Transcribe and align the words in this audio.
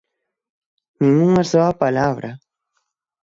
¡Nin 0.99 1.13
unha 1.27 1.43
soa 1.51 1.71
palabra! 1.83 2.29